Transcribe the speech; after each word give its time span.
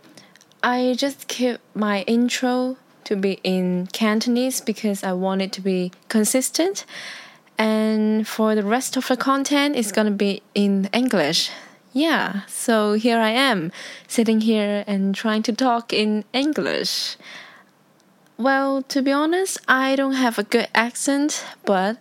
I 0.62 0.94
just 0.96 1.28
keep 1.28 1.60
my 1.74 2.02
intro 2.02 2.76
to 3.04 3.16
be 3.16 3.40
in 3.44 3.88
Cantonese 3.92 4.60
because 4.60 5.04
I 5.04 5.12
want 5.12 5.42
it 5.42 5.52
to 5.52 5.60
be 5.60 5.92
consistent. 6.08 6.84
And 7.56 8.26
for 8.26 8.54
the 8.54 8.62
rest 8.62 8.96
of 8.96 9.08
the 9.08 9.16
content, 9.16 9.76
it's 9.76 9.92
gonna 9.92 10.10
be 10.10 10.42
in 10.54 10.88
English. 10.92 11.50
Yeah, 11.92 12.42
so 12.46 12.92
here 12.92 13.18
I 13.18 13.30
am, 13.30 13.72
sitting 14.06 14.42
here 14.42 14.84
and 14.86 15.14
trying 15.14 15.42
to 15.44 15.52
talk 15.52 15.92
in 15.92 16.24
English. 16.32 17.16
Well, 18.36 18.82
to 18.82 19.02
be 19.02 19.10
honest, 19.10 19.58
I 19.66 19.96
don't 19.96 20.12
have 20.12 20.38
a 20.38 20.44
good 20.44 20.68
accent, 20.74 21.44
but 21.64 21.96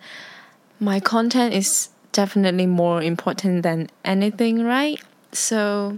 my 0.80 1.00
content 1.00 1.54
is 1.54 1.90
definitely 2.12 2.68
more 2.68 3.02
important 3.02 3.64
than 3.64 3.90
anything, 4.06 4.64
right? 4.64 5.02
So, 5.32 5.98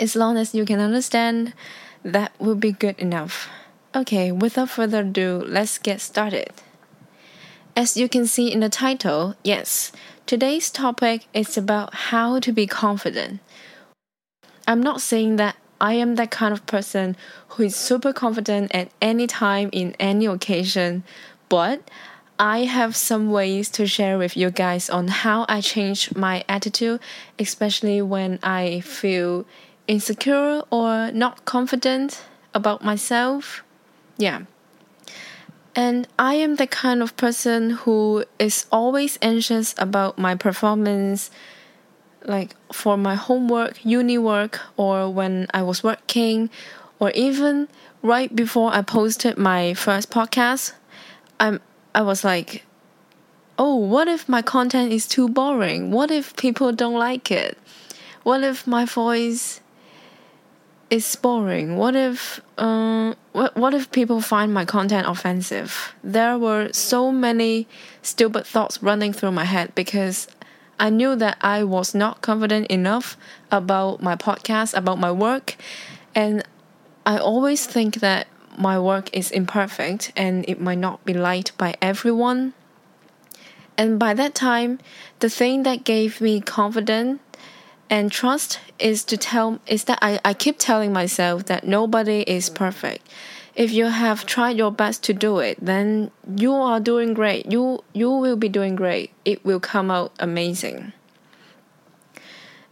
as 0.00 0.16
long 0.16 0.36
as 0.36 0.54
you 0.54 0.64
can 0.64 0.80
understand, 0.80 1.54
that 2.04 2.32
will 2.38 2.54
be 2.54 2.72
good 2.72 2.98
enough. 2.98 3.48
Okay, 3.94 4.32
without 4.32 4.70
further 4.70 5.00
ado, 5.00 5.44
let's 5.46 5.78
get 5.78 6.00
started. 6.00 6.52
As 7.76 7.96
you 7.96 8.08
can 8.08 8.26
see 8.26 8.52
in 8.52 8.60
the 8.60 8.68
title, 8.68 9.34
yes, 9.42 9.92
today's 10.26 10.70
topic 10.70 11.26
is 11.32 11.56
about 11.56 11.94
how 11.94 12.38
to 12.40 12.52
be 12.52 12.66
confident. 12.66 13.40
I'm 14.66 14.80
not 14.82 15.00
saying 15.00 15.36
that 15.36 15.56
I 15.80 15.94
am 15.94 16.14
that 16.14 16.30
kind 16.30 16.52
of 16.52 16.66
person 16.66 17.16
who 17.48 17.64
is 17.64 17.76
super 17.76 18.12
confident 18.12 18.74
at 18.74 18.90
any 19.02 19.26
time 19.26 19.70
in 19.72 19.94
any 19.98 20.26
occasion, 20.26 21.04
but 21.48 21.90
I 22.38 22.60
have 22.64 22.96
some 22.96 23.30
ways 23.30 23.70
to 23.70 23.86
share 23.86 24.18
with 24.18 24.36
you 24.36 24.50
guys 24.50 24.90
on 24.90 25.08
how 25.08 25.46
I 25.48 25.60
change 25.60 26.14
my 26.16 26.44
attitude, 26.48 27.00
especially 27.38 28.02
when 28.02 28.38
I 28.42 28.80
feel 28.80 29.46
insecure 29.86 30.62
or 30.70 31.10
not 31.12 31.44
confident 31.44 32.24
about 32.54 32.84
myself. 32.84 33.62
Yeah. 34.16 34.42
And 35.76 36.06
I 36.18 36.34
am 36.34 36.56
the 36.56 36.68
kind 36.68 37.02
of 37.02 37.16
person 37.16 37.70
who 37.70 38.24
is 38.38 38.66
always 38.70 39.18
anxious 39.20 39.74
about 39.76 40.18
my 40.18 40.36
performance, 40.36 41.30
like 42.24 42.54
for 42.72 42.96
my 42.96 43.16
homework, 43.16 43.84
uni 43.84 44.16
work, 44.16 44.60
or 44.76 45.12
when 45.12 45.48
I 45.52 45.62
was 45.62 45.82
working, 45.82 46.48
or 47.00 47.10
even 47.10 47.68
right 48.02 48.34
before 48.34 48.72
I 48.72 48.82
posted 48.82 49.36
my 49.36 49.74
first 49.74 50.10
podcast. 50.10 50.74
I'm 51.40 51.60
I 51.92 52.02
was 52.02 52.24
like, 52.24 52.64
oh, 53.58 53.76
what 53.76 54.08
if 54.08 54.28
my 54.28 54.42
content 54.42 54.92
is 54.92 55.06
too 55.06 55.28
boring? 55.28 55.90
What 55.90 56.10
if 56.10 56.36
people 56.36 56.72
don't 56.72 56.98
like 56.98 57.30
it? 57.30 57.58
What 58.22 58.42
if 58.42 58.66
my 58.66 58.84
voice 58.84 59.60
is 60.90 61.16
boring? 61.16 61.76
What 61.76 61.96
if 61.96 62.40
um 62.58 63.16
what 63.32 63.56
what 63.56 63.74
if 63.74 63.90
people 63.90 64.20
find 64.20 64.52
my 64.52 64.64
content 64.64 65.06
offensive? 65.08 65.94
There 66.02 66.38
were 66.38 66.72
so 66.72 67.10
many 67.10 67.66
stupid 68.02 68.46
thoughts 68.46 68.82
running 68.82 69.12
through 69.12 69.32
my 69.32 69.44
head 69.44 69.74
because 69.74 70.28
I 70.78 70.90
knew 70.90 71.16
that 71.16 71.38
I 71.40 71.64
was 71.64 71.94
not 71.94 72.20
confident 72.20 72.66
enough 72.66 73.16
about 73.50 74.02
my 74.02 74.16
podcast, 74.16 74.76
about 74.76 74.98
my 74.98 75.12
work, 75.12 75.56
and 76.14 76.42
I 77.06 77.18
always 77.18 77.66
think 77.66 77.96
that 77.96 78.26
my 78.56 78.78
work 78.78 79.10
is 79.12 79.30
imperfect 79.30 80.12
and 80.16 80.44
it 80.48 80.60
might 80.60 80.78
not 80.78 81.04
be 81.04 81.14
liked 81.14 81.56
by 81.58 81.74
everyone. 81.82 82.54
And 83.76 83.98
by 83.98 84.14
that 84.14 84.34
time, 84.34 84.78
the 85.18 85.28
thing 85.28 85.64
that 85.64 85.84
gave 85.84 86.20
me 86.20 86.40
confidence 86.40 87.20
and 87.90 88.10
trust 88.10 88.60
is 88.78 89.04
to 89.04 89.16
tell 89.16 89.60
is 89.66 89.84
that 89.84 89.98
I, 90.02 90.20
I 90.24 90.34
keep 90.34 90.58
telling 90.58 90.92
myself 90.92 91.46
that 91.46 91.66
nobody 91.66 92.22
is 92.22 92.48
perfect. 92.50 93.08
If 93.54 93.70
you 93.72 93.86
have 93.86 94.26
tried 94.26 94.56
your 94.56 94.72
best 94.72 95.04
to 95.04 95.12
do 95.12 95.38
it, 95.38 95.58
then 95.60 96.10
you 96.36 96.52
are 96.52 96.80
doing 96.80 97.14
great. 97.14 97.50
You 97.50 97.84
you 97.92 98.10
will 98.10 98.36
be 98.36 98.48
doing 98.48 98.74
great. 98.74 99.12
It 99.24 99.44
will 99.44 99.60
come 99.60 99.90
out 99.90 100.12
amazing. 100.18 100.92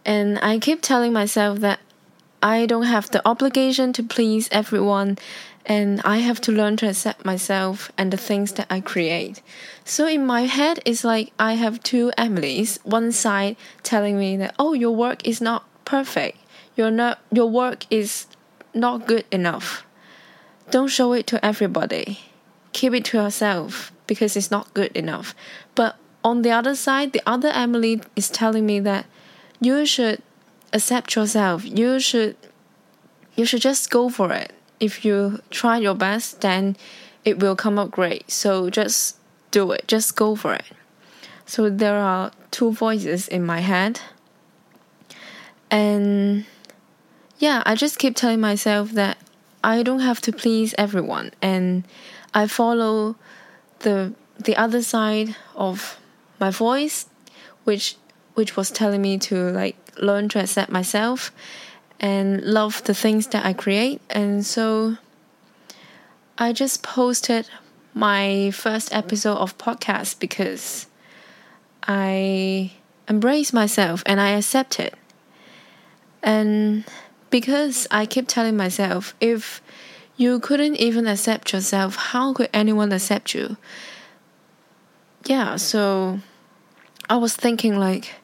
And 0.04 0.40
I 0.40 0.58
keep 0.58 0.82
telling 0.82 1.12
myself 1.12 1.60
that 1.60 1.78
I 2.42 2.66
don't 2.66 2.86
have 2.86 3.08
the 3.10 3.26
obligation 3.26 3.92
to 3.92 4.02
please 4.02 4.48
everyone 4.50 5.18
and 5.64 6.00
I 6.04 6.18
have 6.18 6.40
to 6.42 6.52
learn 6.52 6.76
to 6.78 6.88
accept 6.88 7.24
myself 7.24 7.92
and 7.96 8.12
the 8.12 8.16
things 8.16 8.52
that 8.52 8.66
I 8.68 8.80
create. 8.80 9.42
So 9.84 10.06
in 10.06 10.26
my 10.26 10.42
head, 10.42 10.80
it's 10.84 11.04
like 11.04 11.32
I 11.38 11.54
have 11.54 11.82
two 11.82 12.10
Emilys. 12.18 12.84
One 12.84 13.12
side 13.12 13.56
telling 13.82 14.18
me 14.18 14.36
that 14.38 14.54
oh, 14.58 14.72
your 14.72 14.94
work 14.94 15.26
is 15.26 15.40
not 15.40 15.64
perfect. 15.84 16.38
You're 16.76 16.90
not. 16.90 17.20
Your 17.30 17.48
work 17.48 17.86
is 17.90 18.26
not 18.74 19.06
good 19.06 19.24
enough. 19.30 19.86
Don't 20.70 20.88
show 20.88 21.12
it 21.12 21.26
to 21.28 21.44
everybody. 21.44 22.20
Keep 22.72 22.94
it 22.94 23.04
to 23.06 23.18
yourself 23.18 23.92
because 24.06 24.36
it's 24.36 24.50
not 24.50 24.72
good 24.74 24.90
enough. 24.96 25.34
But 25.74 25.96
on 26.24 26.42
the 26.42 26.50
other 26.50 26.74
side, 26.74 27.12
the 27.12 27.22
other 27.26 27.48
Emily 27.48 28.00
is 28.16 28.30
telling 28.30 28.64
me 28.66 28.80
that 28.80 29.06
you 29.60 29.84
should 29.86 30.22
accept 30.72 31.14
yourself. 31.14 31.64
You 31.64 32.00
should. 32.00 32.36
You 33.34 33.46
should 33.46 33.62
just 33.62 33.90
go 33.90 34.10
for 34.10 34.30
it 34.32 34.52
if 34.82 35.04
you 35.04 35.40
try 35.50 35.78
your 35.78 35.94
best, 35.94 36.40
then 36.40 36.76
it 37.24 37.38
will 37.38 37.54
come 37.54 37.78
out 37.78 37.92
great. 37.92 38.28
So 38.30 38.68
just 38.68 39.16
do 39.52 39.70
it, 39.70 39.86
just 39.86 40.16
go 40.16 40.34
for 40.34 40.54
it. 40.54 40.64
So 41.46 41.70
there 41.70 41.98
are 41.98 42.32
two 42.50 42.72
voices 42.72 43.28
in 43.28 43.46
my 43.46 43.60
head. 43.60 44.00
And 45.70 46.46
yeah, 47.38 47.62
I 47.64 47.76
just 47.76 48.00
keep 48.00 48.16
telling 48.16 48.40
myself 48.40 48.90
that 48.92 49.18
I 49.62 49.84
don't 49.84 50.00
have 50.00 50.20
to 50.22 50.32
please 50.32 50.74
everyone 50.76 51.30
and 51.40 51.84
I 52.34 52.48
follow 52.48 53.14
the 53.80 54.14
the 54.38 54.56
other 54.56 54.82
side 54.82 55.36
of 55.54 56.00
my 56.40 56.50
voice 56.50 57.06
which 57.62 57.96
which 58.34 58.56
was 58.56 58.70
telling 58.70 59.02
me 59.02 59.18
to 59.18 59.50
like 59.50 59.76
learn 59.98 60.28
to 60.30 60.40
accept 60.40 60.72
myself 60.72 61.30
and 62.02 62.42
love 62.42 62.82
the 62.84 62.94
things 62.94 63.28
that 63.28 63.46
I 63.46 63.52
create. 63.52 64.02
And 64.10 64.44
so 64.44 64.98
I 66.36 66.52
just 66.52 66.82
posted 66.82 67.48
my 67.94 68.50
first 68.50 68.92
episode 68.92 69.36
of 69.36 69.56
podcast 69.56 70.18
because 70.18 70.88
I 71.84 72.72
embrace 73.08 73.52
myself 73.52 74.02
and 74.04 74.20
I 74.20 74.30
accept 74.30 74.80
it. 74.80 74.94
And 76.22 76.84
because 77.30 77.86
I 77.90 78.06
keep 78.06 78.26
telling 78.26 78.56
myself, 78.56 79.14
if 79.20 79.62
you 80.16 80.40
couldn't 80.40 80.76
even 80.76 81.06
accept 81.06 81.52
yourself, 81.52 81.94
how 81.96 82.32
could 82.32 82.50
anyone 82.52 82.92
accept 82.92 83.34
you? 83.34 83.56
Yeah, 85.24 85.56
so 85.56 86.20
I 87.08 87.16
was 87.16 87.36
thinking 87.36 87.78
like 87.78 88.14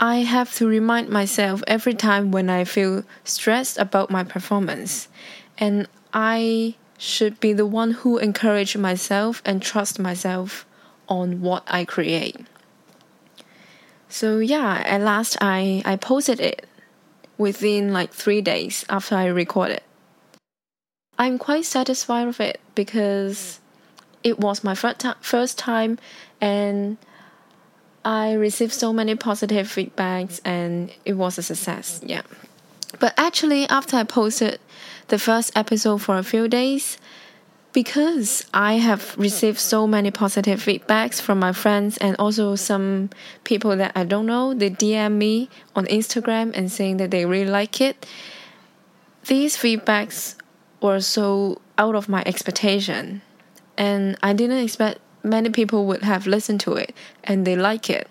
I 0.00 0.16
have 0.18 0.54
to 0.56 0.66
remind 0.66 1.08
myself 1.08 1.62
every 1.66 1.94
time 1.94 2.30
when 2.30 2.50
I 2.50 2.64
feel 2.64 3.04
stressed 3.24 3.78
about 3.78 4.10
my 4.10 4.24
performance. 4.24 5.08
And 5.56 5.88
I 6.12 6.74
should 6.98 7.40
be 7.40 7.52
the 7.52 7.66
one 7.66 7.92
who 7.92 8.18
encourage 8.18 8.76
myself 8.76 9.42
and 9.44 9.62
trust 9.62 9.98
myself 9.98 10.66
on 11.08 11.40
what 11.40 11.62
I 11.66 11.84
create. 11.84 12.36
So 14.08 14.38
yeah, 14.38 14.82
at 14.86 15.00
last 15.00 15.36
I, 15.40 15.82
I 15.84 15.96
posted 15.96 16.40
it 16.40 16.66
within 17.36 17.92
like 17.92 18.12
three 18.12 18.40
days 18.40 18.84
after 18.88 19.16
I 19.16 19.26
recorded. 19.26 19.80
I'm 21.18 21.38
quite 21.38 21.64
satisfied 21.64 22.26
with 22.26 22.40
it 22.40 22.60
because 22.74 23.60
it 24.22 24.38
was 24.38 24.64
my 24.64 24.74
first, 24.74 25.04
first 25.20 25.58
time 25.58 25.98
and 26.40 26.96
I 28.04 28.34
received 28.34 28.72
so 28.72 28.92
many 28.92 29.14
positive 29.14 29.66
feedbacks 29.66 30.40
and 30.44 30.92
it 31.04 31.14
was 31.14 31.38
a 31.38 31.42
success. 31.42 32.00
Yeah. 32.04 32.22
But 33.00 33.14
actually, 33.16 33.66
after 33.68 33.96
I 33.96 34.04
posted 34.04 34.60
the 35.08 35.18
first 35.18 35.52
episode 35.56 36.02
for 36.02 36.16
a 36.16 36.22
few 36.22 36.48
days, 36.48 36.98
because 37.72 38.46
I 38.54 38.74
have 38.74 39.16
received 39.18 39.58
so 39.58 39.86
many 39.86 40.12
positive 40.12 40.60
feedbacks 40.60 41.20
from 41.20 41.40
my 41.40 41.52
friends 41.52 41.98
and 41.98 42.14
also 42.18 42.54
some 42.54 43.10
people 43.42 43.76
that 43.76 43.92
I 43.96 44.04
don't 44.04 44.26
know, 44.26 44.54
they 44.54 44.70
DM 44.70 45.14
me 45.14 45.50
on 45.74 45.86
Instagram 45.86 46.52
and 46.54 46.70
saying 46.70 46.98
that 46.98 47.10
they 47.10 47.26
really 47.26 47.50
like 47.50 47.80
it. 47.80 48.06
These 49.26 49.56
feedbacks 49.56 50.36
were 50.80 51.00
so 51.00 51.60
out 51.76 51.96
of 51.96 52.08
my 52.08 52.22
expectation, 52.26 53.22
and 53.76 54.16
I 54.22 54.34
didn't 54.34 54.62
expect 54.62 55.00
many 55.24 55.50
people 55.50 55.86
would 55.86 56.02
have 56.02 56.26
listened 56.26 56.60
to 56.60 56.74
it 56.74 56.94
and 57.24 57.46
they 57.46 57.56
like 57.56 57.90
it. 57.90 58.08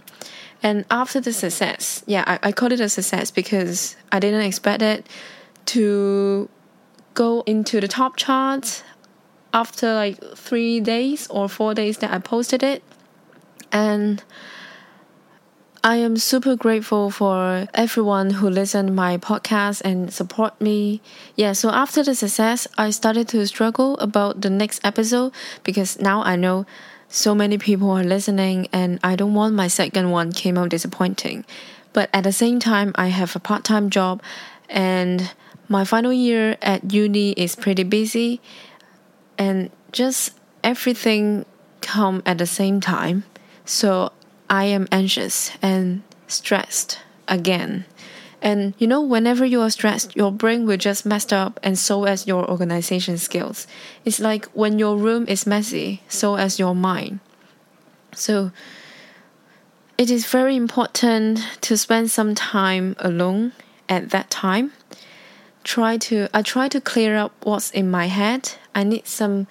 And 0.61 0.85
after 0.89 1.19
the 1.19 1.33
success, 1.33 2.03
yeah, 2.07 2.23
I, 2.25 2.39
I 2.49 2.51
call 2.51 2.71
it 2.71 2.79
a 2.79 2.89
success 2.89 3.31
because 3.31 3.95
I 4.11 4.19
didn't 4.19 4.41
expect 4.41 4.81
it 4.81 5.07
to 5.67 6.49
go 7.13 7.41
into 7.45 7.79
the 7.79 7.87
top 7.87 8.15
charts 8.15 8.83
after 9.53 9.93
like 9.93 10.23
three 10.35 10.79
days 10.79 11.27
or 11.27 11.47
four 11.47 11.73
days 11.73 11.97
that 11.99 12.11
I 12.11 12.19
posted 12.19 12.63
it. 12.63 12.81
And 13.71 14.23
I 15.85 15.97
am 15.97 16.15
super 16.15 16.55
grateful 16.55 17.11
for 17.11 17.67
everyone 17.73 18.29
who 18.29 18.49
listened 18.49 18.95
my 18.95 19.17
podcast 19.17 19.81
and 19.83 20.13
support 20.13 20.61
me. 20.61 21.01
Yeah, 21.35 21.51
so 21.51 21.69
after 21.71 22.01
the 22.03 22.15
success, 22.15 22.69
I 22.77 22.89
started 22.91 23.27
to 23.29 23.45
struggle 23.45 23.97
about 23.97 24.39
the 24.39 24.49
next 24.49 24.79
episode 24.85 25.33
because 25.63 25.99
now 25.99 26.23
I 26.23 26.37
know 26.37 26.65
so 27.13 27.35
many 27.35 27.59
people 27.59 27.91
are 27.91 28.03
listening 28.03 28.67
and 28.73 28.99
I 29.03 29.15
don't 29.15 29.35
want 29.35 29.53
my 29.53 29.67
second 29.67 30.09
one 30.09 30.31
came 30.31 30.57
out 30.57 30.69
disappointing. 30.69 31.45
But 31.93 32.09
at 32.11 32.23
the 32.23 32.31
same 32.31 32.59
time, 32.59 32.91
I 32.95 33.09
have 33.09 33.35
a 33.35 33.39
part-time 33.39 33.91
job 33.91 34.23
and 34.67 35.31
my 35.69 35.85
final 35.85 36.11
year 36.11 36.57
at 36.63 36.91
uni 36.91 37.33
is 37.33 37.55
pretty 37.55 37.83
busy 37.83 38.41
and 39.37 39.69
just 39.91 40.39
everything 40.63 41.45
come 41.81 42.23
at 42.25 42.39
the 42.39 42.47
same 42.47 42.81
time. 42.81 43.25
So 43.63 44.11
I 44.49 44.65
am 44.65 44.87
anxious 44.91 45.51
and 45.61 46.01
stressed 46.27 46.97
again. 47.27 47.85
And 48.43 48.73
you 48.77 48.85
know, 48.87 49.01
whenever 49.01 49.45
you 49.45 49.61
are 49.61 49.69
stressed, 49.69 50.15
your 50.15 50.31
brain 50.31 50.67
will 50.67 50.77
just 50.77 51.05
mess 51.05 51.31
up, 51.31 51.59
and 51.63 51.79
so 51.79 52.03
as 52.03 52.27
your 52.27 52.47
organization 52.47 53.17
skills. 53.17 53.65
It's 54.03 54.19
like 54.19 54.45
when 54.47 54.77
your 54.77 54.97
room 54.97 55.25
is 55.27 55.47
messy, 55.47 56.03
so 56.09 56.35
as 56.35 56.59
your 56.59 56.75
mind. 56.75 57.21
So 58.13 58.51
it 59.97 60.11
is 60.11 60.25
very 60.25 60.55
important 60.57 61.39
to 61.61 61.77
spend 61.77 62.11
some 62.11 62.35
time 62.35 62.95
alone 62.99 63.53
at 63.87 64.09
that 64.09 64.29
time. 64.29 64.73
Try 65.63 65.97
to 65.97 66.27
I 66.33 66.41
try 66.41 66.67
to 66.67 66.81
clear 66.81 67.15
up 67.15 67.31
what's 67.43 67.71
in 67.71 67.89
my 67.89 68.07
head. 68.07 68.51
I 68.75 68.83
need 68.83 69.07
some 69.07 69.47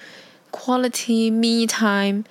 quality 0.52 1.30
me 1.30 1.66
time 1.66 2.26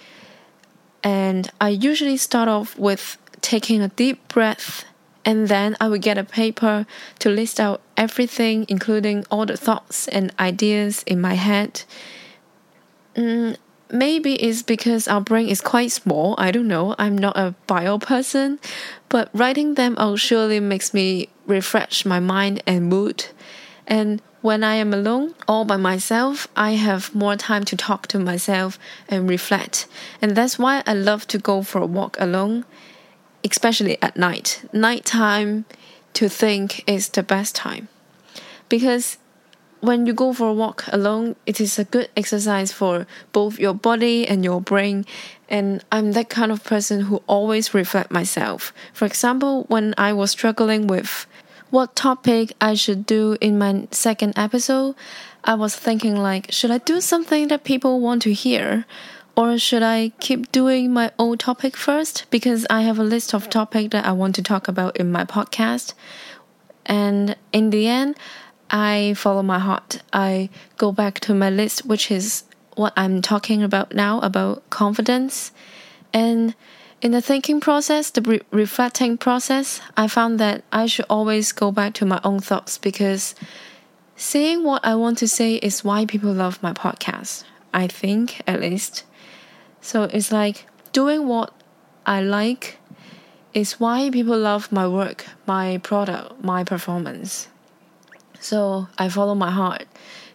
and 1.03 1.49
I 1.59 1.69
usually 1.69 2.17
start 2.17 2.47
off 2.47 2.77
with 2.77 3.17
taking 3.41 3.81
a 3.81 3.87
deep 3.87 4.27
breath, 4.27 4.85
and 5.31 5.47
then 5.47 5.77
I 5.79 5.87
would 5.87 6.01
get 6.01 6.17
a 6.17 6.25
paper 6.25 6.85
to 7.19 7.29
list 7.29 7.57
out 7.57 7.79
everything, 7.95 8.65
including 8.67 9.23
all 9.31 9.45
the 9.45 9.55
thoughts 9.55 10.09
and 10.09 10.35
ideas 10.37 11.03
in 11.07 11.21
my 11.21 11.35
head. 11.35 11.83
Mm, 13.15 13.55
maybe 13.89 14.35
it's 14.35 14.61
because 14.61 15.07
our 15.07 15.21
brain 15.21 15.47
is 15.47 15.61
quite 15.61 15.93
small. 15.93 16.35
I 16.37 16.51
don't 16.51 16.67
know. 16.67 16.95
I'm 16.99 17.17
not 17.17 17.37
a 17.37 17.55
bio 17.65 17.97
person, 17.97 18.59
but 19.07 19.29
writing 19.31 19.75
them 19.75 19.95
out 19.97 20.19
surely 20.19 20.59
makes 20.59 20.93
me 20.93 21.29
refresh 21.47 22.05
my 22.05 22.19
mind 22.19 22.61
and 22.67 22.89
mood. 22.89 23.27
And 23.87 24.21
when 24.41 24.65
I 24.65 24.75
am 24.75 24.93
alone, 24.93 25.33
all 25.47 25.63
by 25.63 25.77
myself, 25.77 26.49
I 26.57 26.71
have 26.71 27.15
more 27.15 27.37
time 27.37 27.63
to 27.71 27.77
talk 27.77 28.07
to 28.07 28.19
myself 28.19 28.77
and 29.07 29.29
reflect. 29.29 29.87
And 30.21 30.35
that's 30.35 30.59
why 30.59 30.83
I 30.85 30.93
love 30.93 31.25
to 31.27 31.37
go 31.37 31.63
for 31.63 31.79
a 31.79 31.85
walk 31.85 32.17
alone, 32.19 32.65
especially 33.43 34.01
at 34.01 34.17
night. 34.17 34.63
Nighttime 34.73 35.65
to 36.13 36.29
think 36.29 36.83
is 36.87 37.09
the 37.09 37.23
best 37.23 37.55
time. 37.55 37.87
Because 38.69 39.17
when 39.81 40.05
you 40.05 40.13
go 40.13 40.31
for 40.31 40.49
a 40.49 40.53
walk 40.53 40.85
alone, 40.89 41.35
it 41.45 41.59
is 41.59 41.77
a 41.79 41.83
good 41.83 42.09
exercise 42.15 42.71
for 42.71 43.07
both 43.31 43.59
your 43.59 43.73
body 43.73 44.27
and 44.27 44.43
your 44.43 44.61
brain. 44.61 45.05
And 45.49 45.83
I'm 45.91 46.13
that 46.13 46.29
kind 46.29 46.51
of 46.51 46.63
person 46.63 47.01
who 47.01 47.21
always 47.27 47.73
reflect 47.73 48.11
myself. 48.11 48.71
For 48.93 49.05
example, 49.05 49.65
when 49.67 49.93
I 49.97 50.13
was 50.13 50.31
struggling 50.31 50.87
with 50.87 51.25
what 51.71 51.95
topic 51.95 52.53
I 52.61 52.75
should 52.75 53.05
do 53.05 53.37
in 53.41 53.57
my 53.57 53.87
second 53.91 54.37
episode, 54.37 54.95
I 55.43 55.55
was 55.55 55.75
thinking 55.75 56.15
like, 56.15 56.51
should 56.51 56.69
I 56.69 56.77
do 56.77 57.01
something 57.01 57.47
that 57.47 57.63
people 57.63 57.99
want 57.99 58.21
to 58.23 58.33
hear? 58.33 58.85
Or 59.35 59.57
should 59.57 59.81
I 59.81 60.11
keep 60.19 60.51
doing 60.51 60.93
my 60.93 61.11
old 61.17 61.39
topic 61.39 61.77
first? 61.77 62.25
Because 62.29 62.67
I 62.69 62.81
have 62.81 62.99
a 62.99 63.03
list 63.03 63.33
of 63.33 63.49
topics 63.49 63.91
that 63.91 64.05
I 64.05 64.11
want 64.11 64.35
to 64.35 64.43
talk 64.43 64.67
about 64.67 64.97
in 64.97 65.11
my 65.11 65.23
podcast. 65.23 65.93
And 66.85 67.35
in 67.53 67.69
the 67.69 67.87
end, 67.87 68.17
I 68.69 69.13
follow 69.15 69.41
my 69.41 69.59
heart. 69.59 70.01
I 70.11 70.49
go 70.77 70.91
back 70.91 71.19
to 71.21 71.33
my 71.33 71.49
list, 71.49 71.85
which 71.85 72.11
is 72.11 72.43
what 72.75 72.93
I'm 72.97 73.21
talking 73.21 73.63
about 73.63 73.93
now 73.93 74.19
about 74.21 74.69
confidence. 74.69 75.51
And 76.13 76.55
in 77.01 77.11
the 77.11 77.21
thinking 77.21 77.59
process, 77.59 78.09
the 78.09 78.21
re- 78.21 78.41
reflecting 78.51 79.17
process, 79.17 79.81
I 79.95 80.07
found 80.07 80.39
that 80.39 80.63
I 80.71 80.85
should 80.85 81.05
always 81.09 81.51
go 81.51 81.71
back 81.71 81.93
to 81.95 82.05
my 82.05 82.19
own 82.23 82.39
thoughts 82.39 82.77
because 82.77 83.33
saying 84.15 84.63
what 84.63 84.85
I 84.85 84.95
want 84.95 85.17
to 85.19 85.27
say 85.27 85.55
is 85.55 85.83
why 85.83 86.05
people 86.05 86.33
love 86.33 86.61
my 86.61 86.73
podcast. 86.73 87.43
I 87.73 87.87
think, 87.87 88.41
at 88.45 88.59
least. 88.59 89.03
So 89.81 90.03
it's 90.03 90.31
like 90.31 90.65
doing 90.93 91.27
what 91.27 91.53
I 92.05 92.21
like 92.21 92.77
is 93.53 93.79
why 93.79 94.09
people 94.09 94.37
love 94.37 94.71
my 94.71 94.87
work, 94.87 95.25
my 95.45 95.77
product, 95.79 96.43
my 96.43 96.63
performance. 96.63 97.47
So 98.39 98.87
I 98.97 99.09
follow 99.09 99.35
my 99.35 99.51
heart, 99.51 99.85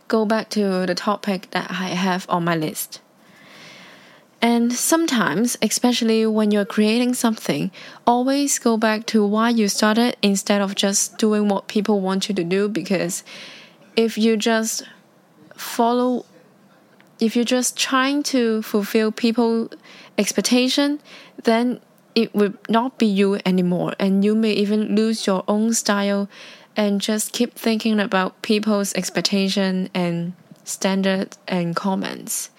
go 0.08 0.24
back 0.24 0.50
to 0.50 0.86
the 0.86 0.94
topic 0.94 1.50
that 1.52 1.70
I 1.70 1.88
have 1.88 2.26
on 2.28 2.44
my 2.44 2.54
list. 2.54 3.00
And 4.42 4.72
sometimes, 4.72 5.56
especially 5.62 6.26
when 6.26 6.50
you're 6.50 6.66
creating 6.66 7.14
something, 7.14 7.70
always 8.06 8.58
go 8.58 8.76
back 8.76 9.06
to 9.06 9.26
why 9.26 9.48
you 9.48 9.66
started 9.68 10.16
instead 10.22 10.60
of 10.60 10.74
just 10.74 11.16
doing 11.18 11.48
what 11.48 11.68
people 11.68 12.00
want 12.00 12.28
you 12.28 12.34
to 12.34 12.44
do. 12.44 12.68
Because 12.68 13.24
if 13.96 14.18
you 14.18 14.36
just 14.36 14.84
follow, 15.54 16.26
if 17.18 17.34
you're 17.34 17.44
just 17.44 17.76
trying 17.76 18.22
to 18.24 18.62
fulfill 18.62 19.10
people' 19.12 19.70
expectation, 20.18 21.00
then 21.44 21.80
it 22.14 22.34
would 22.34 22.56
not 22.68 22.98
be 22.98 23.06
you 23.06 23.38
anymore, 23.44 23.94
and 23.98 24.24
you 24.24 24.34
may 24.34 24.52
even 24.52 24.96
lose 24.96 25.26
your 25.26 25.44
own 25.46 25.72
style 25.74 26.28
and 26.76 27.00
just 27.00 27.32
keep 27.32 27.54
thinking 27.54 27.98
about 28.00 28.40
people's 28.42 28.94
expectation 28.94 29.88
and 29.94 30.34
standard 30.64 31.36
and 31.48 31.74
comments. 31.74 32.50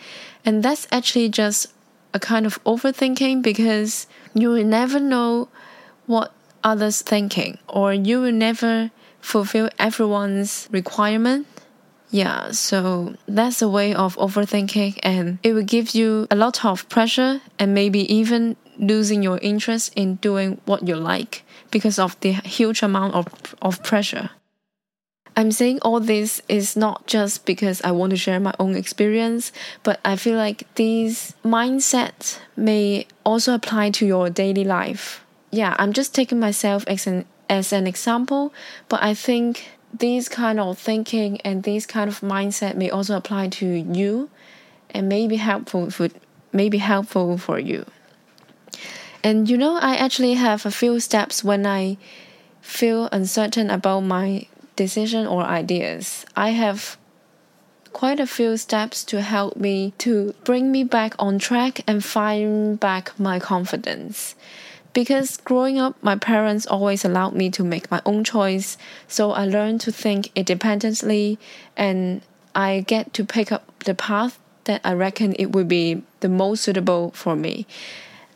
And 0.43 0.63
that's 0.63 0.88
actually 0.91 1.29
just 1.29 1.67
a 2.13 2.20
kind 2.20 2.46
of 2.46 2.63
overthinking 2.63 3.41
because 3.41 4.08
you 4.34 4.50
will 4.50 4.63
never 4.63 5.00
know 5.00 5.50
what 6.05 6.34
others 6.63 7.01
thinking 7.01 7.58
or 7.67 7.93
you 7.93 8.22
will 8.22 8.31
never 8.31 8.91
fulfill 9.22 9.70
everyone's 9.77 10.67
requirement. 10.72 11.46
Yeah, 12.09 12.51
so 12.51 13.15
that's 13.27 13.61
a 13.61 13.67
way 13.67 13.93
of 13.93 14.15
overthinking 14.15 14.99
and 15.03 15.39
it 15.43 15.53
will 15.53 15.63
give 15.63 15.93
you 15.93 16.27
a 16.31 16.35
lot 16.35 16.63
of 16.63 16.87
pressure 16.89 17.41
and 17.59 17.73
maybe 17.73 18.11
even 18.13 18.55
losing 18.79 19.23
your 19.23 19.39
interest 19.39 19.91
in 19.95 20.15
doing 20.15 20.61
what 20.65 20.87
you 20.87 20.95
like 20.95 21.43
because 21.71 21.99
of 21.99 22.17
the 22.21 22.31
huge 22.31 22.81
amount 22.81 23.13
of, 23.13 23.55
of 23.61 23.83
pressure. 23.83 24.29
I'm 25.35 25.51
saying 25.51 25.79
all 25.83 25.99
this 25.99 26.41
is 26.49 26.75
not 26.75 27.05
just 27.05 27.45
because 27.45 27.81
I 27.83 27.91
want 27.91 28.09
to 28.09 28.17
share 28.17 28.39
my 28.39 28.53
own 28.59 28.75
experience, 28.75 29.51
but 29.83 29.99
I 30.03 30.15
feel 30.15 30.35
like 30.35 30.63
these 30.75 31.35
mindsets 31.45 32.39
may 32.55 33.05
also 33.23 33.53
apply 33.53 33.91
to 33.91 34.05
your 34.05 34.31
daily 34.31 34.63
life. 34.63 35.23
Yeah, 35.51 35.75
I'm 35.77 35.93
just 35.93 36.15
taking 36.15 36.39
myself 36.39 36.83
as 36.87 37.05
an 37.05 37.25
as 37.49 37.71
an 37.71 37.87
example, 37.87 38.51
but 38.89 39.01
I 39.01 39.13
think 39.13 39.76
these 39.94 40.29
kind 40.29 40.60
of 40.60 40.77
thinking 40.77 41.39
and 41.41 41.63
these 41.63 41.86
kind 41.86 42.10
of 42.10 42.22
mindset 42.22 42.75
may 42.75 42.89
also 42.89 43.15
apply 43.15 43.50
to 43.50 43.65
you 43.65 44.29
and 44.89 45.10
may 45.10 45.27
be 45.27 45.38
helpful 45.38 45.89
for 45.89 46.10
may 46.51 46.70
be 46.70 46.77
helpful 46.77 47.38
for 47.38 47.60
you. 47.60 47.86
And 49.24 49.50
you 49.50 49.58
know, 49.58 49.77
I 49.77 49.96
actually 49.96 50.36
have 50.36 50.65
a 50.65 50.72
few 50.72 51.00
steps 51.00 51.44
when 51.44 51.65
I 51.65 51.98
feel 52.62 53.10
uncertain 53.12 53.70
about 53.70 54.01
my 54.01 54.48
decision 54.75 55.27
or 55.27 55.44
ideas. 55.44 56.25
I 56.36 56.50
have 56.51 56.98
quite 57.94 58.20
a 58.20 58.27
few 58.27 58.58
steps 58.58 59.03
to 59.06 59.22
help 59.22 59.58
me 59.58 59.94
to 59.98 60.34
bring 60.44 60.72
me 60.72 60.84
back 60.84 61.15
on 61.17 61.39
track 61.39 61.82
and 61.88 62.03
find 62.03 62.79
back 62.79 63.20
my 63.20 63.39
confidence. 63.39 64.36
Because 64.98 65.38
growing 65.38 65.77
up, 65.77 65.96
my 66.01 66.16
parents 66.16 66.66
always 66.66 67.06
allowed 67.06 67.36
me 67.36 67.51
to 67.51 67.63
make 67.63 67.92
my 67.92 68.01
own 68.04 68.24
choice, 68.24 68.80
so 69.08 69.30
I 69.30 69.46
learned 69.46 69.80
to 69.82 69.92
think 69.92 70.32
independently 70.34 71.38
and 71.75 72.24
I 72.56 72.80
get 72.80 73.13
to 73.13 73.24
pick 73.24 73.51
up 73.51 73.84
the 73.84 73.94
path 73.94 74.39
that 74.63 74.82
I 74.84 74.94
reckon 74.94 75.36
it 75.38 75.51
would 75.51 75.68
be 75.68 76.01
the 76.22 76.30
most 76.30 76.63
suitable 76.63 77.12
for 77.12 77.36
me. 77.36 77.68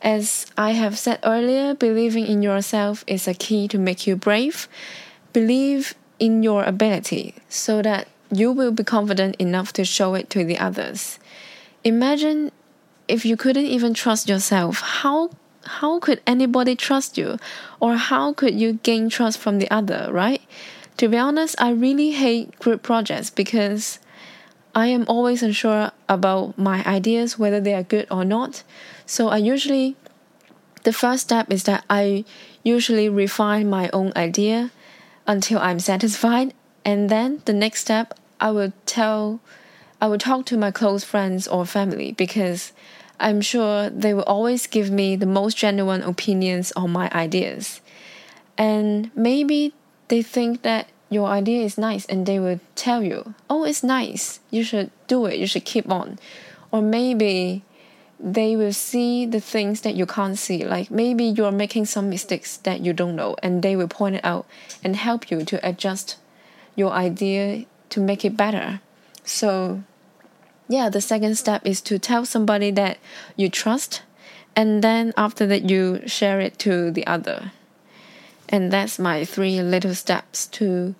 As 0.02 0.46
I 0.56 0.70
have 0.70 0.96
said 0.96 1.18
earlier, 1.24 1.74
believing 1.74 2.28
in 2.28 2.44
yourself 2.44 3.02
is 3.08 3.26
a 3.26 3.34
key 3.34 3.66
to 3.66 3.76
make 3.76 4.06
you 4.06 4.14
brave. 4.14 4.68
Believe 5.32 5.96
in 6.20 6.44
your 6.44 6.62
ability 6.62 7.34
so 7.48 7.82
that 7.82 8.06
you 8.30 8.52
will 8.52 8.70
be 8.70 8.84
confident 8.84 9.34
enough 9.40 9.72
to 9.72 9.84
show 9.84 10.14
it 10.14 10.30
to 10.30 10.44
the 10.44 10.60
others. 10.60 11.18
Imagine 11.82 12.52
if 13.08 13.24
you 13.24 13.36
couldn't 13.36 13.66
even 13.66 13.94
trust 13.94 14.28
yourself, 14.28 14.78
how 14.80 15.30
how 15.64 15.98
could 15.98 16.20
anybody 16.26 16.76
trust 16.76 17.16
you 17.18 17.38
or 17.80 17.96
how 17.96 18.32
could 18.32 18.54
you 18.58 18.74
gain 18.82 19.08
trust 19.08 19.38
from 19.38 19.58
the 19.58 19.70
other, 19.70 20.08
right? 20.10 20.42
To 20.98 21.08
be 21.08 21.16
honest, 21.16 21.54
I 21.58 21.70
really 21.70 22.12
hate 22.12 22.58
group 22.58 22.82
projects 22.82 23.30
because 23.30 23.98
I 24.74 24.86
am 24.86 25.04
always 25.08 25.42
unsure 25.42 25.92
about 26.08 26.58
my 26.58 26.84
ideas 26.84 27.38
whether 27.38 27.60
they 27.60 27.74
are 27.74 27.82
good 27.82 28.06
or 28.10 28.24
not. 28.24 28.62
So 29.06 29.28
I 29.28 29.38
usually 29.38 29.96
the 30.84 30.92
first 30.92 31.24
step 31.24 31.50
is 31.52 31.64
that 31.64 31.84
I 31.88 32.24
usually 32.62 33.08
refine 33.08 33.68
my 33.68 33.88
own 33.92 34.12
idea 34.16 34.70
until 35.26 35.58
I'm 35.60 35.78
satisfied 35.78 36.54
and 36.84 37.08
then 37.08 37.42
the 37.44 37.52
next 37.52 37.80
step 37.80 38.18
I 38.40 38.50
will 38.50 38.72
tell 38.86 39.40
I 40.00 40.08
will 40.08 40.18
talk 40.18 40.46
to 40.46 40.56
my 40.56 40.72
close 40.72 41.04
friends 41.04 41.46
or 41.46 41.64
family 41.64 42.12
because 42.12 42.72
I'm 43.22 43.40
sure 43.40 43.88
they 43.88 44.12
will 44.12 44.24
always 44.24 44.66
give 44.66 44.90
me 44.90 45.16
the 45.16 45.26
most 45.26 45.56
genuine 45.56 46.02
opinions 46.02 46.72
on 46.74 46.90
my 46.90 47.08
ideas. 47.12 47.80
And 48.58 49.10
maybe 49.14 49.72
they 50.08 50.22
think 50.22 50.62
that 50.62 50.88
your 51.08 51.28
idea 51.28 51.62
is 51.62 51.78
nice 51.78 52.04
and 52.06 52.26
they 52.26 52.38
will 52.40 52.58
tell 52.74 53.02
you, 53.02 53.34
oh, 53.48 53.64
it's 53.64 53.82
nice, 53.82 54.40
you 54.50 54.64
should 54.64 54.90
do 55.06 55.26
it, 55.26 55.38
you 55.38 55.46
should 55.46 55.64
keep 55.64 55.90
on. 55.90 56.18
Or 56.70 56.82
maybe 56.82 57.62
they 58.18 58.56
will 58.56 58.72
see 58.72 59.26
the 59.26 59.40
things 59.40 59.82
that 59.82 59.94
you 59.94 60.06
can't 60.06 60.38
see, 60.38 60.64
like 60.64 60.90
maybe 60.90 61.24
you're 61.24 61.52
making 61.52 61.86
some 61.86 62.08
mistakes 62.08 62.56
that 62.58 62.80
you 62.80 62.92
don't 62.92 63.16
know, 63.16 63.36
and 63.42 63.62
they 63.62 63.76
will 63.76 63.88
point 63.88 64.16
it 64.16 64.24
out 64.24 64.46
and 64.82 64.96
help 64.96 65.30
you 65.30 65.44
to 65.44 65.68
adjust 65.68 66.16
your 66.74 66.92
idea 66.92 67.66
to 67.90 68.00
make 68.00 68.24
it 68.24 68.36
better. 68.36 68.80
So 69.24 69.82
yeah, 70.72 70.88
the 70.88 71.02
second 71.02 71.36
step 71.36 71.66
is 71.66 71.82
to 71.82 71.98
tell 71.98 72.24
somebody 72.24 72.70
that 72.70 72.96
you 73.36 73.50
trust, 73.50 74.02
and 74.56 74.82
then 74.82 75.12
after 75.18 75.46
that, 75.46 75.68
you 75.68 76.00
share 76.06 76.40
it 76.40 76.58
to 76.60 76.90
the 76.90 77.06
other. 77.06 77.52
And 78.48 78.72
that's 78.72 78.98
my 78.98 79.24
three 79.24 79.60
little 79.60 79.94
steps 79.94 80.46
to 80.58 80.94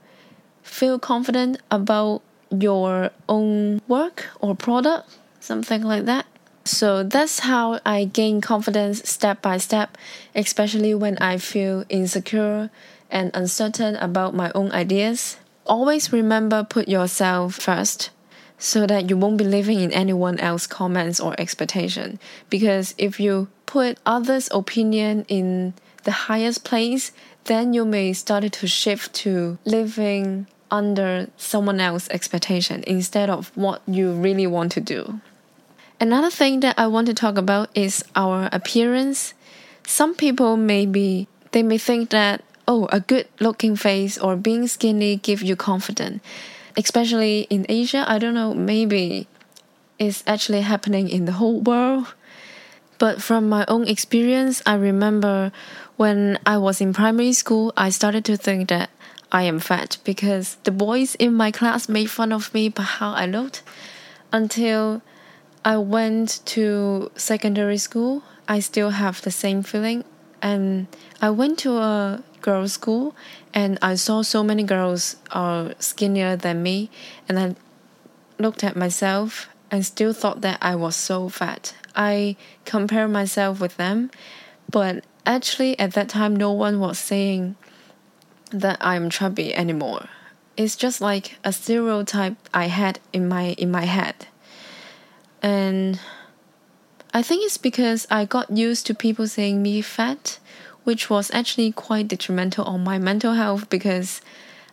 feel 0.62 0.98
confident 0.98 1.58
about 1.70 2.20
your 2.50 3.10
own 3.28 3.80
work 3.88 4.28
or 4.40 4.54
product, 4.54 5.16
something 5.40 5.82
like 5.82 6.04
that. 6.04 6.26
So 6.64 7.02
that's 7.02 7.40
how 7.40 7.80
I 7.84 8.04
gain 8.04 8.40
confidence 8.42 9.08
step 9.08 9.40
by 9.40 9.56
step, 9.56 9.96
especially 10.34 10.94
when 10.94 11.16
I 11.18 11.38
feel 11.38 11.84
insecure 11.88 12.70
and 13.10 13.30
uncertain 13.32 13.96
about 13.96 14.34
my 14.34 14.52
own 14.54 14.70
ideas. 14.72 15.38
Always 15.66 16.12
remember 16.12 16.62
put 16.62 16.88
yourself 16.88 17.54
first 17.54 18.10
so 18.58 18.86
that 18.86 19.10
you 19.10 19.16
won't 19.16 19.36
be 19.36 19.44
living 19.44 19.80
in 19.80 19.92
anyone 19.92 20.38
else's 20.38 20.66
comments 20.66 21.18
or 21.18 21.34
expectation. 21.38 22.18
Because 22.48 22.94
if 22.98 23.18
you 23.18 23.48
put 23.66 23.98
others' 24.06 24.48
opinion 24.52 25.24
in 25.28 25.74
the 26.04 26.12
highest 26.12 26.64
place, 26.64 27.12
then 27.44 27.72
you 27.72 27.84
may 27.84 28.12
start 28.12 28.50
to 28.50 28.66
shift 28.66 29.12
to 29.14 29.58
living 29.64 30.46
under 30.70 31.28
someone 31.36 31.80
else's 31.80 32.08
expectation 32.10 32.82
instead 32.86 33.28
of 33.28 33.50
what 33.54 33.82
you 33.86 34.12
really 34.12 34.46
want 34.46 34.72
to 34.72 34.80
do. 34.80 35.20
Another 36.00 36.30
thing 36.30 36.60
that 36.60 36.78
I 36.78 36.86
want 36.86 37.06
to 37.08 37.14
talk 37.14 37.36
about 37.36 37.68
is 37.74 38.04
our 38.16 38.48
appearance. 38.50 39.34
Some 39.86 40.14
people 40.14 40.56
may 40.56 40.86
be 40.86 41.28
they 41.52 41.62
may 41.62 41.78
think 41.78 42.10
that 42.10 42.42
oh 42.66 42.88
a 42.90 43.00
good 43.00 43.28
looking 43.38 43.76
face 43.76 44.16
or 44.18 44.34
being 44.34 44.66
skinny 44.66 45.16
give 45.16 45.42
you 45.42 45.54
confidence 45.54 46.22
especially 46.76 47.46
in 47.50 47.66
Asia. 47.68 48.04
I 48.06 48.18
don't 48.18 48.34
know, 48.34 48.54
maybe 48.54 49.26
it's 49.98 50.22
actually 50.26 50.62
happening 50.62 51.08
in 51.08 51.24
the 51.24 51.32
whole 51.32 51.60
world. 51.60 52.14
But 52.98 53.20
from 53.20 53.48
my 53.48 53.64
own 53.66 53.88
experience, 53.88 54.62
I 54.64 54.74
remember 54.74 55.50
when 55.96 56.38
I 56.46 56.58
was 56.58 56.80
in 56.80 56.92
primary 56.92 57.32
school, 57.32 57.72
I 57.76 57.90
started 57.90 58.24
to 58.26 58.36
think 58.36 58.68
that 58.68 58.90
I 59.32 59.42
am 59.42 59.58
fat 59.58 59.98
because 60.04 60.56
the 60.64 60.70
boys 60.70 61.14
in 61.16 61.34
my 61.34 61.50
class 61.50 61.88
made 61.88 62.10
fun 62.10 62.32
of 62.32 62.52
me 62.54 62.68
by 62.68 62.82
how 62.82 63.12
I 63.12 63.26
looked. 63.26 63.62
Until 64.32 65.02
I 65.64 65.78
went 65.78 66.40
to 66.46 67.10
secondary 67.16 67.78
school, 67.78 68.22
I 68.48 68.60
still 68.60 68.90
have 68.90 69.22
the 69.22 69.30
same 69.30 69.62
feeling. 69.62 70.04
And 70.40 70.86
I 71.20 71.30
went 71.30 71.58
to 71.60 71.78
a 71.78 72.22
girls' 72.42 72.72
school, 72.72 73.14
and 73.54 73.78
I 73.80 73.94
saw 73.94 74.22
so 74.22 74.42
many 74.42 74.62
girls 74.62 75.16
are 75.30 75.74
skinnier 75.78 76.36
than 76.36 76.62
me, 76.62 76.90
and 77.28 77.38
I 77.38 77.54
looked 78.38 78.64
at 78.64 78.76
myself 78.76 79.48
and 79.70 79.86
still 79.86 80.12
thought 80.12 80.42
that 80.42 80.58
I 80.60 80.74
was 80.74 80.96
so 80.96 81.28
fat. 81.28 81.74
I 81.96 82.36
compared 82.64 83.10
myself 83.10 83.60
with 83.60 83.76
them, 83.76 84.10
but 84.70 85.04
actually 85.24 85.78
at 85.78 85.94
that 85.94 86.08
time 86.08 86.36
no 86.36 86.52
one 86.52 86.80
was 86.80 86.98
saying 86.98 87.56
that 88.50 88.78
I'm 88.80 89.10
chubby 89.10 89.54
anymore. 89.54 90.08
It's 90.56 90.76
just 90.76 91.00
like 91.00 91.38
a 91.42 91.52
stereotype 91.52 92.36
I 92.52 92.66
had 92.66 93.00
in 93.12 93.28
my 93.28 93.52
in 93.52 93.70
my 93.70 93.84
head. 93.84 94.26
And 95.40 95.98
I 97.14 97.22
think 97.22 97.44
it's 97.44 97.58
because 97.58 98.06
I 98.10 98.24
got 98.26 98.50
used 98.50 98.86
to 98.86 98.94
people 98.94 99.26
saying 99.26 99.62
me 99.62 99.80
fat 99.80 100.38
which 100.84 101.08
was 101.08 101.30
actually 101.32 101.72
quite 101.72 102.08
detrimental 102.08 102.64
on 102.64 102.82
my 102.82 102.98
mental 102.98 103.34
health 103.34 103.68
because 103.70 104.20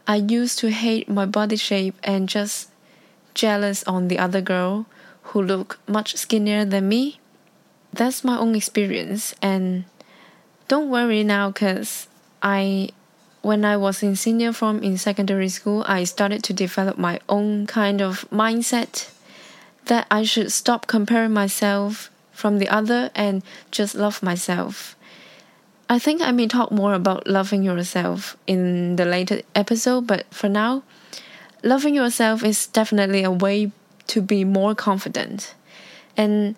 I 0.07 0.15
used 0.15 0.59
to 0.59 0.71
hate 0.71 1.07
my 1.07 1.25
body 1.25 1.55
shape 1.55 1.95
and 2.03 2.27
just 2.27 2.69
jealous 3.33 3.83
on 3.83 4.07
the 4.07 4.17
other 4.17 4.41
girl 4.41 4.85
who 5.21 5.41
looked 5.41 5.77
much 5.87 6.15
skinnier 6.15 6.65
than 6.65 6.89
me. 6.89 7.19
That's 7.93 8.23
my 8.23 8.37
own 8.37 8.55
experience 8.55 9.35
and 9.41 9.85
don't 10.67 10.89
worry 10.89 11.23
now 11.23 11.51
cuz 11.51 12.07
I 12.41 12.89
when 13.41 13.63
I 13.63 13.77
was 13.77 14.03
in 14.03 14.15
senior 14.15 14.51
form 14.51 14.83
in 14.83 14.97
secondary 14.97 15.49
school, 15.49 15.85
I 15.87 16.03
started 16.03 16.43
to 16.43 16.53
develop 16.53 16.97
my 16.97 17.19
own 17.29 17.67
kind 17.67 18.01
of 18.01 18.29
mindset 18.29 19.09
that 19.85 20.07
I 20.11 20.23
should 20.23 20.51
stop 20.51 20.87
comparing 20.87 21.33
myself 21.33 22.11
from 22.31 22.59
the 22.59 22.67
other 22.67 23.11
and 23.15 23.43
just 23.71 23.95
love 23.95 24.21
myself. 24.21 24.95
I 25.91 25.97
think 25.97 26.21
I 26.21 26.31
may 26.31 26.45
talk 26.45 26.71
more 26.71 26.93
about 26.93 27.25
loving 27.25 27.63
yourself 27.63 28.37
in 28.45 28.95
the 28.95 29.05
later 29.05 29.41
episode, 29.55 30.05
but 30.05 30.31
for 30.31 30.47
now, 30.47 30.83
loving 31.63 31.95
yourself 31.95 32.43
is 32.43 32.67
definitely 32.67 33.23
a 33.23 33.31
way 33.31 33.71
to 34.07 34.21
be 34.21 34.43
more 34.43 34.75
confident. 34.75 35.55
And 36.15 36.55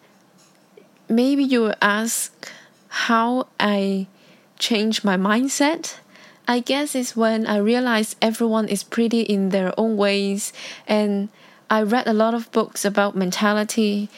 maybe 1.08 1.46
you 1.46 1.74
ask 1.82 2.52
how 2.90 3.48
I 3.58 4.08
changed 4.60 5.06
my 5.06 5.16
mindset. 5.16 5.96
I 6.46 6.60
guess 6.60 6.94
it's 6.94 7.16
when 7.16 7.48
I 7.48 7.56
realized 7.56 8.18
everyone 8.22 8.68
is 8.68 8.84
pretty 8.84 9.22
in 9.22 9.50
their 9.50 9.74
own 9.80 9.96
ways, 9.96 10.52
and 10.86 11.30
I 11.70 11.84
read 11.84 12.06
a 12.06 12.14
lot 12.14 12.34
of 12.34 12.52
books 12.52 12.84
about 12.84 13.16
mentality 13.16 14.10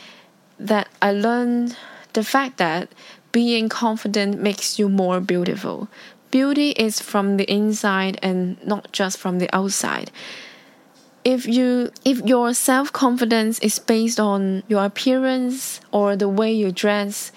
that 0.58 0.88
I 1.04 1.12
learned 1.12 1.78
the 2.14 2.24
fact 2.24 2.58
that 2.58 2.90
being 3.34 3.68
confident 3.68 4.40
makes 4.40 4.80
you 4.80 4.88
more 4.88 5.20
beautiful. 5.20 5.90
Beauty 6.32 6.72
is 6.72 7.02
from 7.02 7.36
the 7.36 7.52
inside 7.52 8.18
and 8.24 8.56
not 8.66 8.94
just 8.94 9.18
from 9.18 9.40
the 9.40 9.54
outside. 9.54 10.10
If 11.26 11.46
you 11.46 11.92
if 12.06 12.22
your 12.22 12.54
self-confidence 12.54 13.60
is 13.60 13.80
based 13.80 14.20
on 14.20 14.64
your 14.68 14.86
appearance 14.86 15.82
or 15.92 16.16
the 16.16 16.30
way 16.30 16.54
you 16.54 16.72
dress, 16.72 17.32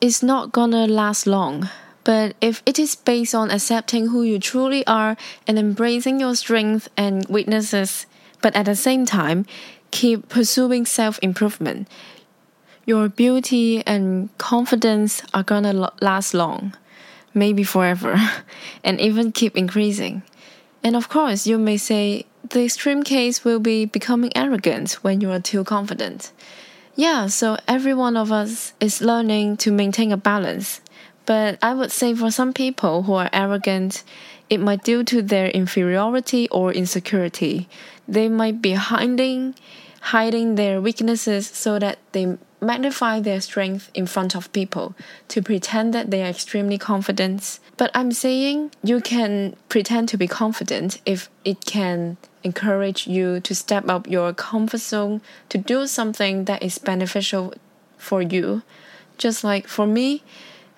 it's 0.00 0.22
not 0.22 0.52
gonna 0.52 0.86
last 0.86 1.26
long. 1.26 1.68
But 2.04 2.36
if 2.40 2.62
it 2.66 2.78
is 2.78 2.94
based 2.94 3.34
on 3.34 3.50
accepting 3.50 4.08
who 4.08 4.22
you 4.22 4.38
truly 4.38 4.86
are 4.86 5.16
and 5.46 5.58
embracing 5.58 6.20
your 6.20 6.34
strengths 6.34 6.88
and 6.96 7.26
weaknesses, 7.28 8.06
but 8.42 8.54
at 8.54 8.66
the 8.66 8.76
same 8.76 9.06
time, 9.06 9.46
keep 9.90 10.28
pursuing 10.28 10.84
self 10.84 11.18
improvement, 11.22 11.88
your 12.86 13.08
beauty 13.08 13.84
and 13.86 14.36
confidence 14.38 15.22
are 15.32 15.42
gonna 15.42 15.90
last 16.00 16.34
long, 16.34 16.74
maybe 17.32 17.64
forever, 17.64 18.20
and 18.84 19.00
even 19.00 19.32
keep 19.32 19.56
increasing. 19.56 20.22
And 20.82 20.96
of 20.96 21.08
course, 21.08 21.46
you 21.46 21.58
may 21.58 21.78
say 21.78 22.26
the 22.50 22.64
extreme 22.64 23.02
case 23.02 23.44
will 23.44 23.58
be 23.58 23.86
becoming 23.86 24.36
arrogant 24.36 24.92
when 25.02 25.20
you 25.20 25.30
are 25.30 25.40
too 25.40 25.64
confident. 25.64 26.30
Yeah, 26.94 27.26
so 27.26 27.56
every 27.66 27.94
one 27.94 28.16
of 28.16 28.30
us 28.30 28.74
is 28.80 29.00
learning 29.00 29.56
to 29.58 29.72
maintain 29.72 30.12
a 30.12 30.16
balance. 30.16 30.80
But 31.26 31.58
I 31.62 31.72
would 31.72 31.90
say 31.90 32.14
for 32.14 32.30
some 32.30 32.52
people 32.52 33.04
who 33.04 33.14
are 33.14 33.30
arrogant, 33.32 34.04
it 34.50 34.60
might 34.60 34.84
due 34.84 35.02
to 35.04 35.22
their 35.22 35.48
inferiority 35.48 36.48
or 36.50 36.72
insecurity. 36.72 37.68
They 38.06 38.28
might 38.28 38.60
be 38.60 38.72
hiding 38.74 39.54
hiding 40.12 40.56
their 40.56 40.82
weaknesses 40.82 41.46
so 41.46 41.78
that 41.78 41.98
they 42.12 42.36
magnify 42.64 43.20
their 43.20 43.40
strength 43.40 43.90
in 43.94 44.06
front 44.06 44.34
of 44.34 44.52
people 44.52 44.94
to 45.28 45.42
pretend 45.42 45.94
that 45.94 46.10
they 46.10 46.22
are 46.22 46.28
extremely 46.28 46.78
confident. 46.78 47.58
But 47.76 47.90
I'm 47.94 48.12
saying 48.12 48.72
you 48.82 49.00
can 49.00 49.56
pretend 49.68 50.08
to 50.10 50.16
be 50.16 50.26
confident 50.26 51.00
if 51.04 51.28
it 51.44 51.64
can 51.64 52.16
encourage 52.42 53.06
you 53.06 53.40
to 53.40 53.54
step 53.54 53.88
up 53.88 54.08
your 54.08 54.32
comfort 54.32 54.80
zone 54.80 55.20
to 55.48 55.58
do 55.58 55.86
something 55.86 56.44
that 56.44 56.62
is 56.62 56.78
beneficial 56.78 57.54
for 57.96 58.22
you. 58.22 58.62
Just 59.18 59.44
like 59.44 59.66
for 59.66 59.86
me, 59.86 60.22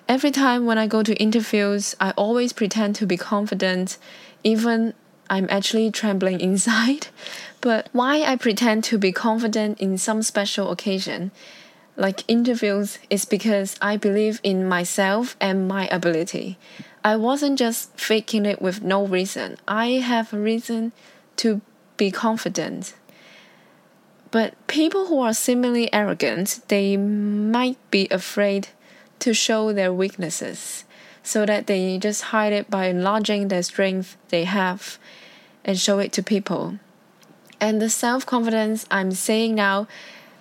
every 0.07 0.31
time 0.31 0.65
when 0.65 0.77
I 0.77 0.87
go 0.87 1.03
to 1.03 1.15
interviews, 1.15 1.95
I 1.99 2.11
always 2.11 2.53
pretend 2.53 2.95
to 2.95 3.05
be 3.05 3.17
confident, 3.17 3.97
even 4.43 4.93
I'm 5.29 5.47
actually 5.49 5.91
trembling 5.91 6.39
inside. 6.49 7.07
But 7.61 7.89
why 7.91 8.21
I 8.23 8.35
pretend 8.35 8.83
to 8.85 8.97
be 8.97 9.11
confident 9.11 9.79
in 9.79 9.97
some 9.97 10.21
special 10.21 10.71
occasion, 10.71 11.31
like 11.97 12.23
interviews, 12.27 12.99
is 13.09 13.25
because 13.25 13.75
I 13.81 13.97
believe 13.97 14.39
in 14.43 14.67
myself 14.67 15.35
and 15.41 15.67
my 15.67 15.87
ability. 15.87 16.57
I 17.03 17.15
wasn't 17.15 17.59
just 17.59 17.97
faking 17.99 18.45
it 18.45 18.61
with 18.61 18.81
no 18.81 19.05
reason. 19.05 19.57
I 19.67 19.87
have 20.03 20.31
a 20.31 20.39
reason 20.39 20.93
to 21.37 21.61
be 21.97 22.11
confident. 22.11 22.93
But 24.31 24.55
people 24.67 25.07
who 25.07 25.19
are 25.19 25.33
similarly 25.33 25.91
arrogant, 25.93 26.61
they 26.67 26.97
might 26.97 27.77
be 27.91 28.07
afraid 28.11 28.69
to 29.19 29.33
show 29.33 29.73
their 29.73 29.91
weaknesses 29.91 30.83
so 31.23 31.45
that 31.45 31.67
they 31.67 31.97
just 31.97 32.23
hide 32.23 32.53
it 32.53 32.69
by 32.69 32.85
enlarging 32.85 33.47
the 33.47 33.63
strength 33.63 34.15
they 34.29 34.43
have 34.43 34.97
and 35.65 35.77
show 35.77 35.99
it 35.99 36.11
to 36.13 36.23
people. 36.23 36.79
And 37.59 37.81
the 37.81 37.89
self 37.89 38.25
confidence 38.25 38.85
I'm 38.91 39.11
saying 39.11 39.55
now 39.55 39.87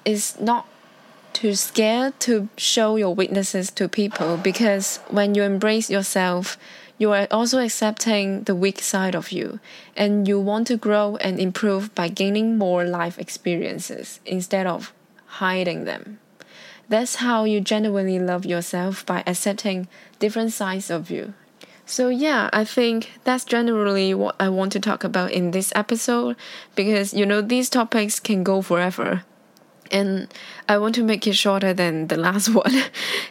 is 0.05 0.39
not 0.41 0.67
too 1.37 1.55
scared 1.55 2.19
to 2.19 2.49
show 2.57 2.97
your 2.97 3.15
weaknesses 3.15 3.71
to 3.71 3.87
people 3.91 4.39
because 4.39 5.01
when 5.11 5.35
you 5.35 5.43
embrace 5.43 5.91
yourself, 5.91 6.57
you 6.97 7.13
are 7.13 7.29
also 7.31 7.59
accepting 7.59 8.45
the 8.45 8.55
weak 8.55 8.81
side 8.81 9.15
of 9.15 9.31
you 9.31 9.61
and 9.95 10.27
you 10.27 10.41
want 10.41 10.67
to 10.67 10.79
grow 10.79 11.17
and 11.17 11.39
improve 11.39 11.95
by 11.95 12.09
gaining 12.09 12.57
more 12.57 12.85
life 12.85 13.19
experiences 13.19 14.19
instead 14.25 14.67
of 14.67 14.95
hiding 15.27 15.85
them. 15.85 16.19
That's 16.89 17.17
how 17.17 17.45
you 17.45 17.61
genuinely 17.61 18.19
love 18.19 18.47
yourself 18.47 19.05
by 19.05 19.23
accepting 19.27 19.89
different 20.19 20.55
sides 20.55 20.89
of 20.91 21.11
you. 21.11 21.35
So, 21.85 22.09
yeah, 22.09 22.49
I 22.51 22.65
think 22.65 23.13
that's 23.25 23.45
generally 23.45 24.15
what 24.15 24.37
I 24.41 24.49
want 24.49 24.73
to 24.73 24.81
talk 24.81 25.05
about 25.05 25.33
in 25.33 25.51
this 25.51 25.71
episode 25.77 26.37
because 26.75 27.13
you 27.13 27.27
know, 27.27 27.43
these 27.43 27.69
topics 27.69 28.21
can 28.21 28.43
go 28.43 28.63
forever. 28.63 29.25
And 29.91 30.29
I 30.69 30.79
want 30.79 30.95
to 30.97 31.03
make 31.03 31.27
it 31.27 31.35
shorter 31.35 31.73
than 31.73 32.09
the 32.09 32.17
last 32.17 32.49
one 32.55 32.83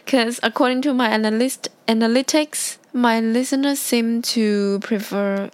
because, 0.04 0.40
according 0.42 0.82
to 0.82 0.94
my 0.94 1.08
analyst 1.08 1.68
analytics, 1.88 2.78
my 2.92 3.20
listeners 3.20 3.78
seem 3.78 4.22
to 4.22 4.80
prefer 4.80 5.50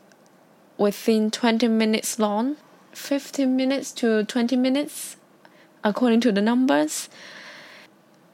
within 0.79 1.31
20 1.31 1.69
minutes 1.69 2.19
long, 2.19 2.57
15 2.93 3.57
minutes 3.57 3.93
to 3.93 4.25
20 4.25 4.57
minutes, 4.57 5.17
according 5.85 6.21
to 6.21 6.33
the 6.33 6.43
numbers. 6.43 7.09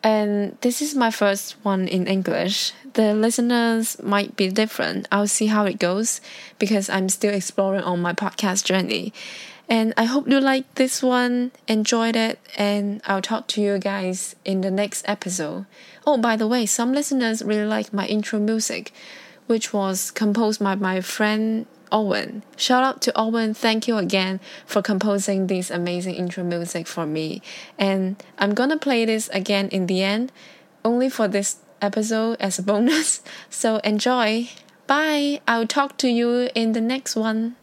And 0.03 0.57
this 0.61 0.81
is 0.81 0.95
my 0.95 1.11
first 1.11 1.57
one 1.65 1.89
in 1.89 2.07
English. 2.07 2.73
The 2.95 3.15
listeners 3.15 4.01
might 4.03 4.37
be 4.37 4.49
different. 4.49 5.09
I'll 5.11 5.27
see 5.27 5.47
how 5.47 5.65
it 5.67 5.79
goes 5.79 6.21
because 6.59 6.89
I'm 6.89 7.09
still 7.09 7.35
exploring 7.35 7.83
on 7.83 8.01
my 8.01 8.13
podcast 8.13 8.65
journey. 8.65 9.13
And 9.69 9.93
I 9.97 10.05
hope 10.05 10.29
you 10.29 10.41
like 10.41 10.75
this 10.77 11.03
one, 11.03 11.53
enjoyed 11.67 12.17
it, 12.17 12.39
and 12.57 13.03
I'll 13.05 13.21
talk 13.21 13.49
to 13.49 13.61
you 13.61 13.79
guys 13.79 14.35
in 14.45 14.63
the 14.63 14.71
next 14.71 15.07
episode. 15.07 15.67
Oh, 16.07 16.17
by 16.17 16.37
the 16.37 16.47
way, 16.49 16.65
some 16.65 16.93
listeners 16.93 17.43
really 17.43 17.67
like 17.67 17.93
my 17.93 18.07
intro 18.07 18.39
music, 18.39 18.93
which 19.47 19.75
was 19.75 20.11
composed 20.11 20.63
by 20.65 20.75
my 20.75 21.03
friend 21.03 21.67
Owen. 21.93 22.43
Shout 22.57 22.83
out 22.83 23.03
to 23.03 23.13
Owen. 23.19 23.53
Thank 23.55 23.87
you 23.87 23.99
again 23.99 24.41
for 24.65 24.81
composing 24.81 25.47
this 25.47 25.71
amazing 25.71 26.15
intro 26.15 26.45
music 26.45 26.87
for 26.87 27.07
me. 27.07 27.43
And 27.79 28.23
I'm 28.39 28.55
gonna 28.55 28.79
play 28.79 29.05
this 29.05 29.29
again 29.35 29.69
in 29.69 29.87
the 29.87 30.03
end, 30.03 30.33
only 30.85 31.09
for 31.11 31.29
this 31.29 31.57
episode 31.81 32.37
as 32.41 32.59
a 32.59 32.63
bonus. 32.63 33.21
So 33.51 33.77
enjoy. 33.79 34.49
Bye. 34.87 35.41
I'll 35.47 35.67
talk 35.67 35.99
to 35.99 36.09
you 36.09 36.49
in 36.55 36.73
the 36.73 36.81
next 36.81 37.17
one. 37.17 37.57